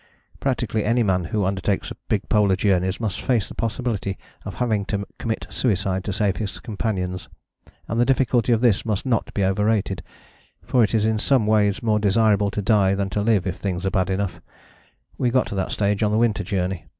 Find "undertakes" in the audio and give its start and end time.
1.45-1.93